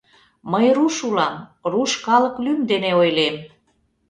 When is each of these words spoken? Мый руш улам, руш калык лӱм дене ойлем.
Мый 0.51 0.67
руш 0.75 0.95
улам, 1.07 1.35
руш 1.71 1.91
калык 2.05 2.35
лӱм 2.43 2.59
дене 2.71 2.91
ойлем. 3.01 3.35